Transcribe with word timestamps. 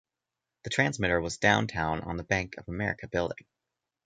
The 0.63 0.71
transmitter 0.71 1.21
was 1.21 1.37
downtown 1.37 1.99
on 2.01 2.17
the 2.17 2.23
Bank 2.23 2.55
of 2.57 2.67
America 2.67 3.07
building. 3.07 3.45